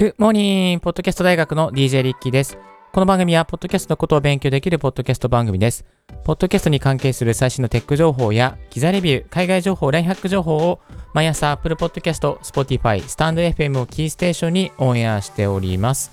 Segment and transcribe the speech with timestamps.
[0.00, 2.56] グモーニンポッドキャスト大学の DJ リッキーです。
[2.90, 5.84] この番組は、ポッドキャストのことを勉強できるポッドキャスト番組です。
[6.24, 10.80] ポッドキャストに関係する最新のテック情報や、機材レビュー、海外情報、ラインハック情報を、
[11.12, 16.10] 毎朝 Apple Podcast、Spotify、スタンド FM をキーステーションにオンエアしております。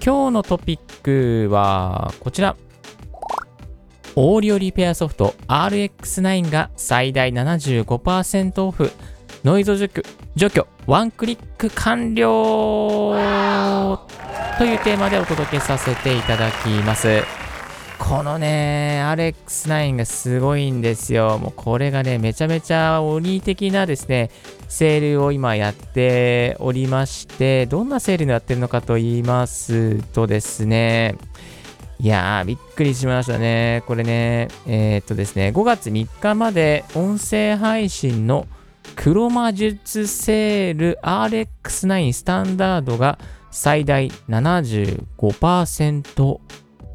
[0.00, 2.54] 今日のトピックは、こちら。
[4.14, 8.92] オーディオリペアソフト RX9 が最大75%オフ。
[9.42, 10.02] ノイズ除去、
[10.36, 13.98] 除去、ワンクリック完了
[14.58, 17.22] というテーマでお届けさせていただきます。
[17.98, 21.38] このね、RX9 がすごいんですよ。
[21.38, 24.30] もうこれがね、めちゃめちゃ鬼的なですね、
[24.68, 31.16] セールを今やっておりまして、どんなセールになってるのかと言いますとですね、
[31.98, 33.84] いやー、びっくりしましたね。
[33.86, 38.46] これね、えーっとですね、5月3日まで音声配信の
[38.96, 43.18] 黒魔術セール RX9 スタンダードが
[43.50, 46.40] 最大75%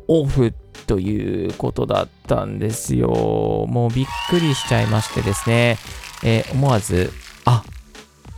[0.08, 0.54] オフ
[0.88, 3.66] ということだったんですよ。
[3.68, 5.78] もうびっくりしちゃいましてですね、
[6.24, 7.12] えー思わず、
[7.46, 7.64] あ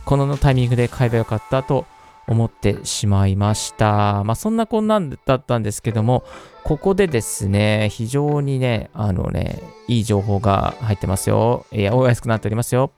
[0.04, 1.86] このタイミングで買えばよかったと
[2.26, 4.24] 思ってしまいました。
[4.24, 6.24] まあそんなこんなんだったんですけども、
[6.64, 11.66] ここでですね、非常にね、あのね、いい情報が入ってますよ。
[11.72, 12.92] いや、お安くなっておりますよ。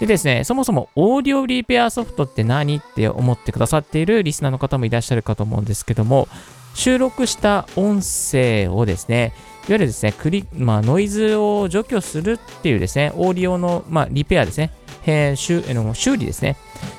[0.00, 6.28] でですね、そもそもオーディオリペアソフトって何って思ってくださっているリスナーの方もいらっしゃるかと思うんですけども、
[6.74, 9.32] 収録した音声をですね、
[9.68, 14.70] いわゆるですね、クリまあ、ノイズを除去するっていうですね、オーディオの、まあ、リペアですね、
[15.04, 16.56] えー修えーの修理ですね、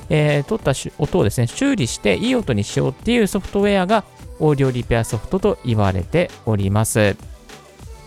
[0.10, 4.04] えー取った音をですね、修理していい音にしようっていうソフトウェアが
[4.40, 7.16] オーディオリペアソフトと言われております。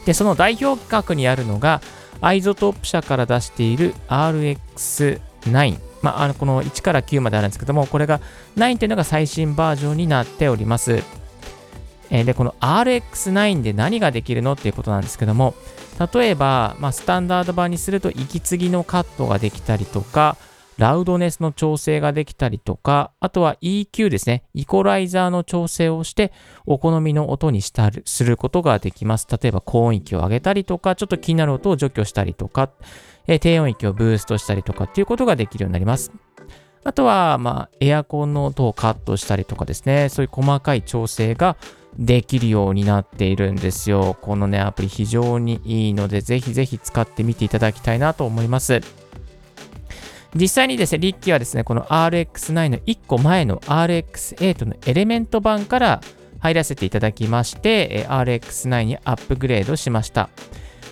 [0.04, 1.80] で、その代表格にあるのが、
[2.22, 5.78] アイゾトップ社から出している RX9。
[6.02, 8.20] まあ、あのこの1から9まであるんですけども、これが
[8.56, 11.02] 9というのが最新バージョンになっております。
[12.10, 15.54] えで、この RX9 で何ができるのっていうことなんですけども、
[16.14, 20.36] 例えば、まあ、スタンダード版にすると息継ぎのカットができたりとか、
[20.78, 26.32] ラウドネスの調整ができたりとか、あとは EQ ですね、イコライザーの調整をして、
[26.66, 29.26] お好みの音にしたるすることができます。
[29.30, 32.70] 例えば高音域を上げたりとか、ちょっと気になる音を除去したりとか、
[33.26, 36.12] えー低音域をブーストしたりとかっていうことができるようになります。
[36.84, 41.56] あとは、まあ、エアコンの音をカットしたりとかですね、そういう細かい調整が
[41.96, 44.16] できるようになっているんですよ。
[44.20, 48.80] このね、アプリ非常にいいので、ぜひぜひ使ってみていただきたいなと思います。
[50.34, 56.00] 実際にですね、リッキーはですね、この RX9 の1個前の RX8 のエレメント版から
[56.40, 60.30] 入らせていただきまして、RX9 にアップグレードしました。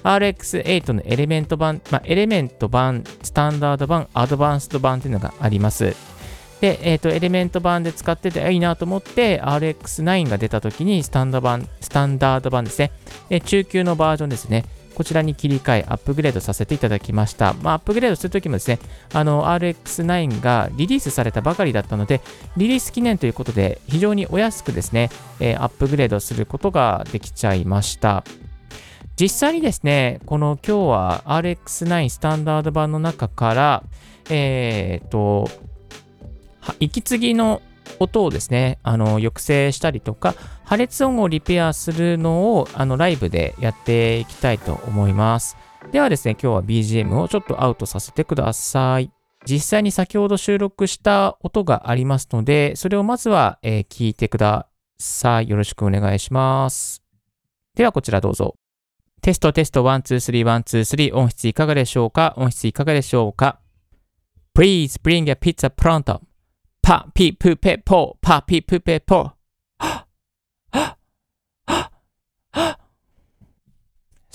[0.05, 5.97] RX8 のエレメント版、まあ、エレメント版、スタンダード版、アドバンスト版というのがあります。
[6.61, 12.93] で、えっ、と、エレメント版で使ってていいなと思って、RX9 が出た時にスタンダード版、スタンダード版ですね、
[13.31, 14.67] え中級のバージョンですね、
[15.01, 17.55] こちらに切り替え、アップグレードさせていただきました。
[17.63, 18.79] まあ、アップグレードするときもですね、
[19.15, 22.21] あの、RX9 がリリースされたばかりだったので、
[22.59, 25.09] リリース記念ということで、非常にお安くですね、
[25.41, 28.25] えーアップグレードすることができちゃいました。
[29.19, 33.83] 実際にですね、この今日は RX9 スタンダード版の中から、
[34.29, 35.49] えっ、と、
[36.79, 37.63] 息継ぎの
[37.99, 40.35] 音をですね、あの、抑制したりとか、
[40.65, 45.57] 破裂音をリペアするのを、あの、ライブでやっていきたいと思います。
[45.93, 49.11] ではですね、今日は BGM をちょっとアウトさせてください。
[49.49, 54.69] 実際に先ほど収録した音がありますので、それをまずは、えー聞いてくだ
[54.99, 55.49] さい。
[55.49, 57.03] よろしくお願いします。
[57.75, 58.55] ではこちらどうぞ。
[59.23, 62.35] テストテスト123、123音質いかがでしょうか？
[62.37, 63.61] 音質いかがでしょうか
[64.55, 66.21] ?Please bring a pizza pronto.
[66.83, 69.33] パピプペポパピプペポ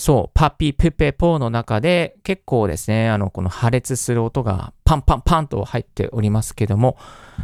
[0.05, 6.95] そう、パピプペポの中で結構ですね、あの、この破裂する音がパンパンパンと入っておりますけども、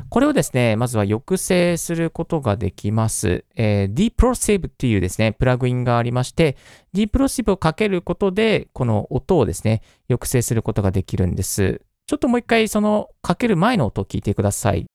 [0.10, 3.46] これをですね、まずは抑制することができます。
[3.56, 6.56] えー、Deplosive っていうですね、プラグインがありまして、
[6.94, 11.82] Deplosive をかけることで、この音をですね、抑制することができるんです。
[12.08, 14.86] ちょっともう一回そのかける前の音を聞いてください。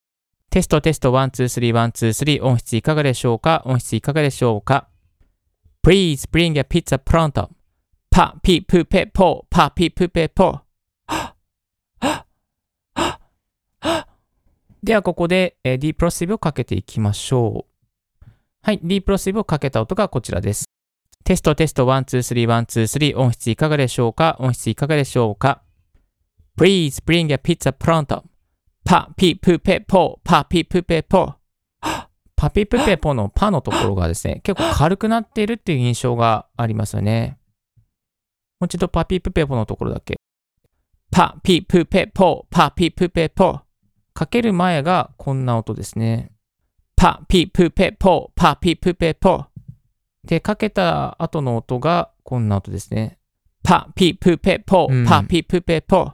[0.50, 3.62] テストテスト123、123音質いかがでしょうか？
[3.66, 4.88] 音質いかがでしょうか
[5.84, 7.48] ?Please bring a pizza pronto.
[8.10, 10.60] パピプペポパピプペポ
[14.82, 17.66] ではここで、えー、Deplosive をかけていきましょ
[18.22, 18.30] う。
[18.62, 20.66] はい、Deplosive をかけた音がこちらです。
[21.24, 24.36] テストテスト123、123音質いかがでしょうか？
[24.38, 25.62] 音質いかがでしょうか？
[26.56, 28.22] Please bring a pizza pronto.
[28.84, 31.34] パピプペポパピプペポ
[32.36, 37.38] パピプペポのパのところがですね、 結構軽くなっているっていう印象がありますよね。
[38.60, 40.16] もう一度パピプペポのところだけ。
[41.10, 43.60] パピプペポ、パピプペポ。
[44.12, 46.30] かける前がこんな音ですね。
[46.94, 49.46] パピプペポ、パピプペポ。
[50.24, 53.18] で、かけた後の音がこんな音ですね。
[53.62, 56.12] パピプペポ、パピプペポ。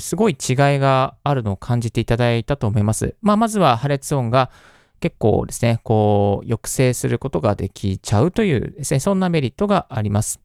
[0.00, 3.16] すごい違いがあるのを感じていただいたと思います。
[3.22, 4.50] まあ、まずは破裂音が
[5.00, 10.40] 結構ですね、こう、抑制することができちゃうというですね、そんなメリットがあります。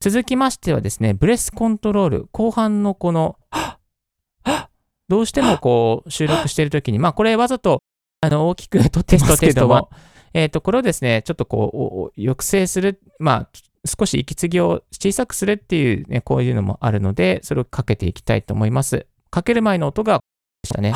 [0.00, 3.38] 続きましてはですね、ブレスコントロール、後半のこの、
[5.08, 7.82] どうしてもこう、収録しているときに、まあ、これわざと、
[8.20, 9.90] あの、大きく撮ってますけども、
[10.34, 13.48] えっ、と、これをですね、ちょっとこう、抑制する、まあ、
[13.86, 19.06] 少し息継ぎを小さくするっていうね、こういうのもあるので、それをかけていきたいと思います。
[19.30, 20.20] かける前の音が、
[20.62, 20.94] でしたね。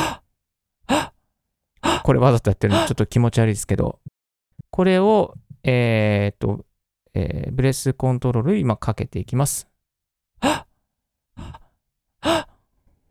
[2.02, 4.00] これわざとやってるのちょっと気持ち悪いですけど、
[4.70, 6.64] これを、えっ、と、
[7.14, 9.68] えー、ブレスコントロール今かけていきます。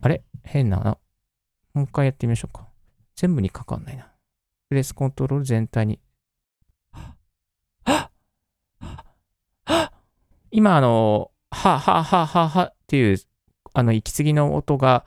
[0.01, 0.23] あれ？
[0.43, 0.97] 変なな。
[1.73, 2.67] もう一回やってみましょうか。
[3.15, 4.07] 全部にかかんないな。
[4.69, 5.99] ブレスコントロール全体に。
[10.59, 13.17] 今、あの、は、は、は、は、はっていう、
[13.73, 15.05] あの、息継ぎの音が、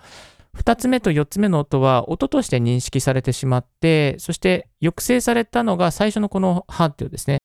[0.56, 7.36] 2つ目と4つ目の音は音として認識されてしまって、そして抑制されたのが最初のこのはっていうですね。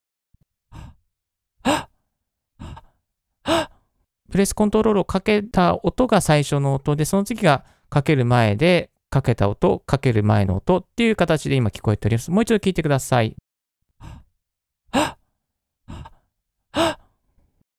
[4.32, 12.32] プレスコントロールをかけた音が最初の音で、その次がかける前で、かけた音、かける前の音っていう形で今聞こえております。
[12.32, 13.36] もう一度聞いてください。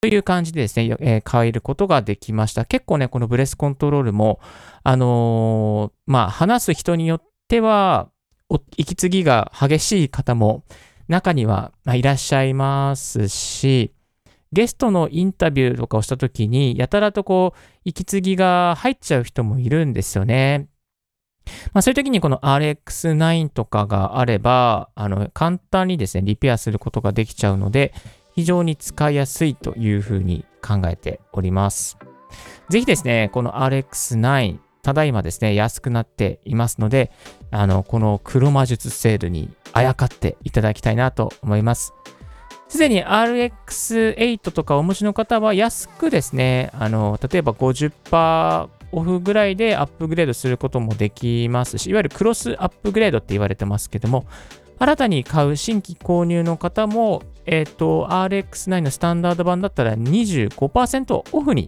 [0.01, 2.63] という感じでですね、えー、変えることができました。
[2.63, 4.39] 結構ね、このブレスコントロールも、
[4.83, 8.09] あのー、まあ、話す人によっては、
[8.77, 10.63] 息継ぎが激しい方も
[11.07, 13.93] 中にはいらっしゃいますし、
[14.51, 20.69] ゲストのインタビューとかをしたときに、やたらとこう、息継ぎが入っちゃう人もいるんですよね。
[21.73, 27.93] まあ、そういう時にこの RX9 とかがあれば、あの、簡単にですね、リペアすることができちゃうので、
[28.39, 31.97] 非常に使いやすいというふうに考えております。
[32.69, 37.11] ぜひですね、この RX9、ただいまですね、安くなっていますので、
[37.51, 41.93] あの、この黒魔術セールにあやかっていただきたいなと思います。
[42.69, 54.25] すでに RX8 とかお持ちの方は安くですね、あの、例えば50%オフぐらいでアップグレードすることもできますし、いわゆるクロスアップグレードって言われてますけども、
[54.79, 61.67] 新たに買う新規購入の方も、えっ、ー、と、RX9 のスタンダード版だったら25%オフに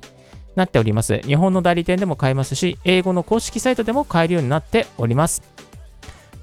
[0.56, 1.20] なっております。
[1.22, 5.42] 日本の代理店でも買えますし、英語の公式サイトでも買えるようになっております。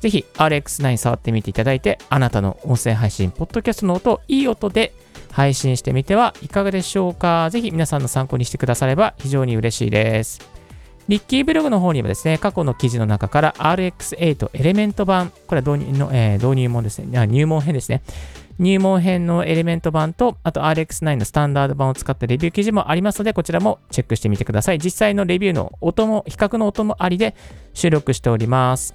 [0.01, 4.93] ぜひ RX9 触ってみていただいて、あなたの音声配信、ポッドキャストの音をいい音で
[5.31, 7.49] 配信してみてはいかがでしょうか。
[7.51, 10.41] ぜひ皆さんの参考にしてくだされば非常に嬉しいです。
[11.07, 18.03] リッキーブログの方にはですね、過去の記事の中から RX8 エレメント版、これは導入の、えー、導入門ですね、入門編ですね。
[18.59, 24.79] 入門編のエレメント版と、あと RX9 のスタンダード版を使ったレビュー記事もありますので、こちらもチェックしてみてください。
[24.79, 27.35] 実際のレビューの音も、比較の音もありで
[27.73, 28.95] 収録しております。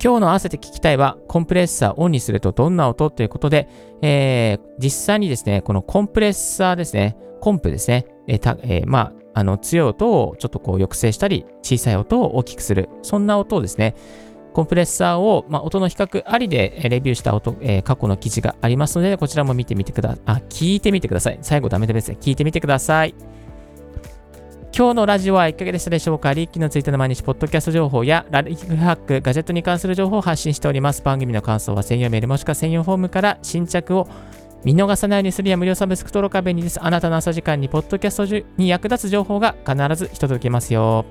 [0.00, 3.68] 今日の合わせて聞きたいは、コンプレッサーオンにするとどんな音ということで、
[4.00, 13.94] えー、実際にですね、このコンプレッサーですね、コンプですね、えーたえー、まあ、あの強い音をちょっとこう抑制したり、小さい音を大きくする、そんな音をですね、
[14.52, 20.20] コンプレッサーを、まあ、音の比較ありでレビューした音、えー、過去の記事がありますので、こちらも見てみてください。
[20.26, 21.38] あ、聞いてみてください。
[21.40, 22.18] 最後ダメダメですね。
[22.20, 23.14] 聞いてみてください。
[24.76, 26.32] 今日のラジオはいかがでしたでしょうか？
[26.32, 31.02] リッキーのツイッターの毎日、ポッドキャスト情報や、ラリックハック、ガジェットに関する情報を発信しております。
[31.02, 34.08] 番組の感想は専用メールもしくは専用フォームから新着を
[34.64, 36.82] 見逃さないようにするや無料サブスク登録は便利です。
[36.82, 41.04] あなたの朝時間にポッドキャストに役立つ情報が必ず届けますよ。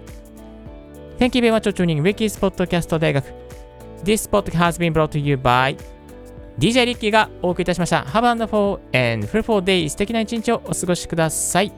[1.18, 3.25] Thank you very much for tuning Ricky's Podcast 大学。
[4.04, 5.77] This podcast has been brought to you by
[6.60, 8.04] DJ リッキーがお送りいたしました。
[8.04, 11.72] Have a wonderful and fruitful day 素敵な一日をお過ごしください。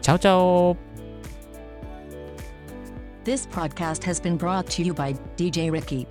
[0.00, 0.76] チャオチャオ
[3.24, 6.06] This podcast has been brought to you by DJ Ricky.